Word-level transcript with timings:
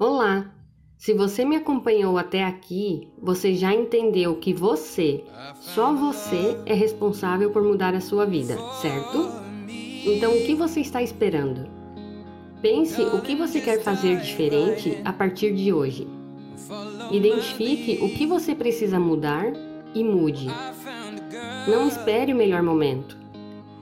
Olá! 0.00 0.48
Se 0.96 1.12
você 1.12 1.44
me 1.44 1.56
acompanhou 1.56 2.16
até 2.18 2.44
aqui, 2.44 3.08
você 3.20 3.56
já 3.56 3.74
entendeu 3.74 4.36
que 4.36 4.54
você, 4.54 5.24
só 5.56 5.92
você, 5.92 6.56
é 6.64 6.72
responsável 6.72 7.50
por 7.50 7.64
mudar 7.64 7.96
a 7.96 8.00
sua 8.00 8.24
vida, 8.24 8.56
certo? 8.80 9.28
Então 10.06 10.36
o 10.36 10.46
que 10.46 10.54
você 10.54 10.78
está 10.78 11.02
esperando? 11.02 11.68
Pense 12.62 13.02
o 13.02 13.20
que 13.22 13.34
você 13.34 13.60
quer 13.60 13.82
fazer 13.82 14.20
diferente 14.20 15.00
a 15.04 15.12
partir 15.12 15.52
de 15.52 15.72
hoje. 15.72 16.06
Identifique 17.10 17.98
o 18.00 18.08
que 18.08 18.24
você 18.24 18.54
precisa 18.54 19.00
mudar 19.00 19.46
e 19.96 20.04
mude. 20.04 20.46
Não 21.66 21.88
espere 21.88 22.32
o 22.32 22.36
melhor 22.36 22.62
momento. 22.62 23.18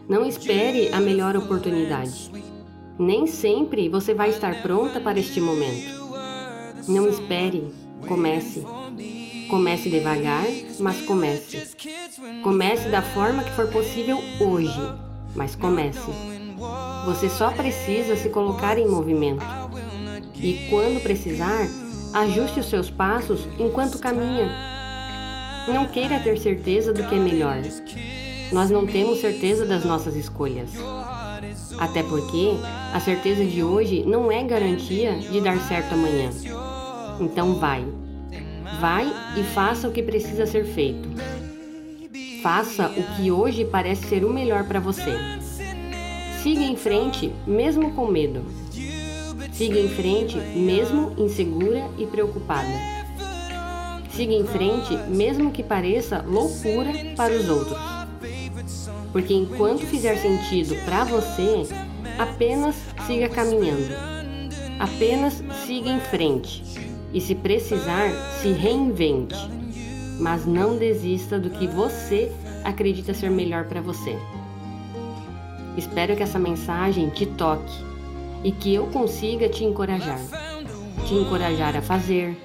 Não 0.09 0.25
espere 0.25 0.89
a 0.95 0.99
melhor 0.99 1.37
oportunidade. 1.37 2.31
Nem 2.99 3.27
sempre 3.27 3.91
você 3.91 4.15
vai 4.15 4.31
estar 4.31 4.63
pronta 4.63 4.99
para 4.99 5.19
este 5.19 5.43
momento. 5.43 6.06
Não 6.89 7.09
espere, 7.09 7.73
comece. 8.07 8.65
Comece 9.51 9.91
devagar, 9.91 10.45
mas 10.79 11.03
comece. 11.03 11.63
Comece 12.43 12.89
da 12.89 13.03
forma 13.03 13.43
que 13.43 13.51
for 13.53 13.69
possível 13.69 14.19
hoje, 14.41 14.81
mas 15.35 15.57
comece. 15.57 16.11
Você 17.05 17.29
só 17.29 17.51
precisa 17.51 18.17
se 18.17 18.29
colocar 18.29 18.79
em 18.79 18.89
movimento. 18.89 19.45
E 20.35 20.67
quando 20.71 21.03
precisar, 21.03 21.67
ajuste 22.13 22.61
os 22.61 22.69
seus 22.69 22.91
passos 22.91 23.47
enquanto 23.59 23.99
caminha. 23.99 24.49
Não 25.69 25.87
queira 25.87 26.21
ter 26.21 26.39
certeza 26.39 26.93
do 26.93 27.05
que 27.05 27.15
é 27.15 27.19
melhor. 27.19 27.63
Nós 28.53 28.71
não 28.71 28.87
temos 28.87 29.21
certeza 29.21 29.67
das 29.67 29.85
nossas 29.85 30.15
escolhas. 30.15 30.71
Até 31.79 32.03
porque 32.03 32.57
a 32.93 33.01
certeza 33.01 33.45
de 33.45 33.63
hoje 33.63 34.05
não 34.07 34.31
é 34.31 34.43
garantia 34.43 35.19
de 35.19 35.41
dar 35.41 35.59
certo 35.67 35.95
amanhã. 35.95 36.31
Então 37.21 37.55
vai. 37.55 37.85
Vai 38.81 39.11
e 39.37 39.43
faça 39.43 39.89
o 39.89 39.93
que 39.93 40.03
precisa 40.03 40.47
ser 40.47 40.65
feito. 40.65 41.09
Faça 42.43 42.89
o 42.89 43.03
que 43.17 43.31
hoje 43.31 43.65
parece 43.65 44.07
ser 44.07 44.25
o 44.25 44.33
melhor 44.33 44.65
para 44.65 44.81
você. 44.81 45.17
Siga 46.43 46.63
em 46.63 46.77
frente, 46.77 47.33
mesmo 47.47 47.93
com 47.93 48.07
medo. 48.07 48.45
Siga 49.53 49.79
em 49.79 49.89
frente, 49.89 50.37
mesmo 50.37 51.15
insegura 51.17 51.89
e 51.99 52.07
preocupada. 52.07 52.69
Siga 54.11 54.35
em 54.35 54.47
frente, 54.47 54.97
mesmo 55.09 55.51
que 55.51 55.63
pareça 55.63 56.23
loucura 56.23 56.93
para 57.17 57.35
os 57.35 57.49
outros. 57.49 57.79
Porque 59.13 59.33
enquanto 59.33 59.87
fizer 59.87 60.17
sentido 60.17 60.77
para 60.85 61.05
você, 61.05 61.63
apenas 62.19 62.77
siga 63.07 63.29
caminhando. 63.29 63.95
Apenas 64.79 65.43
siga 65.65 65.89
em 65.89 66.01
frente 66.01 66.63
e, 67.17 67.21
se 67.23 67.35
precisar, 67.35 68.11
se 68.43 68.53
reinvente. 68.53 69.35
Mas 70.21 70.45
não 70.45 70.77
desista 70.77 71.39
do 71.39 71.49
que 71.49 71.67
você 71.67 72.31
acredita 72.63 73.15
ser 73.15 73.31
melhor 73.31 73.65
para 73.65 73.81
você. 73.81 74.19
Espero 75.79 76.15
que 76.15 76.23
essa 76.23 76.39
mensagem 76.39 77.09
te 77.09 77.25
toque 77.25 77.73
e 78.45 78.53
que 78.53 78.75
eu 78.75 78.87
consiga 78.89 79.49
te 79.49 79.65
encorajar. 79.65 80.21
Te 81.07 81.15
encorajar 81.15 81.75
a 81.75 81.81
fazer, 81.81 82.37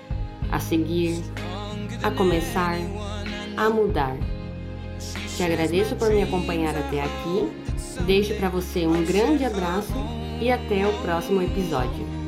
a 0.49 0.59
seguir, 0.59 1.21
a 2.01 2.09
começar, 2.09 2.77
a 3.57 3.69
mudar. 3.69 4.15
Te 5.35 5.43
agradeço 5.43 5.97
por 5.97 6.11
me 6.11 6.23
acompanhar 6.23 6.77
até 6.77 7.01
aqui. 7.01 7.51
Deixo 8.05 8.35
para 8.35 8.47
você 8.47 8.87
um 8.87 9.03
grande 9.03 9.43
abraço 9.43 9.93
e 10.39 10.49
até 10.49 10.87
o 10.87 10.93
próximo 11.01 11.41
episódio. 11.41 12.20